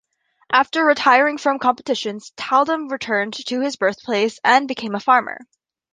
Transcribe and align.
After 0.51 0.83
retiring 0.83 1.37
from 1.37 1.59
competitions 1.59 2.31
Tyldum 2.35 2.89
returned 2.91 3.35
to 3.35 3.61
his 3.61 3.75
birthplace 3.75 4.39
and 4.43 4.67
became 4.67 4.95
a 4.95 4.99
farmer. 4.99 5.41